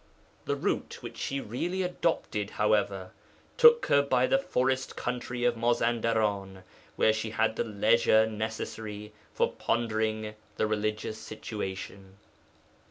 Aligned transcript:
The 0.45 0.55
route 0.55 0.97
which 1.03 1.15
she 1.17 1.39
really 1.39 1.83
adopted, 1.83 2.49
however, 2.57 3.11
took 3.55 3.85
her 3.85 4.01
by 4.01 4.25
the 4.25 4.39
forest 4.39 4.95
country 4.95 5.43
of 5.43 5.55
Mazandaran, 5.55 6.63
where 6.95 7.13
she 7.13 7.29
had 7.29 7.55
the 7.55 7.63
leisure 7.63 8.25
necessary 8.25 9.13
for 9.31 9.51
pondering 9.51 10.33
the 10.57 10.65
religious 10.65 11.19
situation. 11.19 12.17